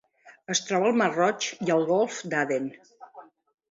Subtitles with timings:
[0.53, 2.71] Es troba al Mar Roig i al Golf d'Aden.